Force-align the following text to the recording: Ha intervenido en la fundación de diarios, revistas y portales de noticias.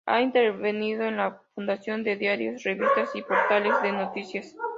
Ha 0.07 0.19
intervenido 0.19 1.03
en 1.03 1.17
la 1.17 1.43
fundación 1.53 2.03
de 2.03 2.15
diarios, 2.15 2.63
revistas 2.63 3.11
y 3.13 3.21
portales 3.21 3.79
de 3.83 3.91
noticias. 3.91 4.55